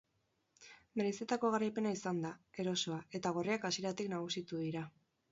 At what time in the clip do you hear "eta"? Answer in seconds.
3.19-3.33